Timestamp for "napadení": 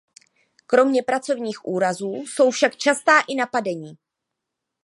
3.35-3.97